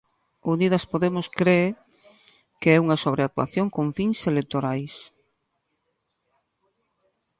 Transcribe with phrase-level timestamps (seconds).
[0.53, 1.59] Unidas Podemos cre
[2.61, 4.93] que é unha sobreactuación con fins electorais.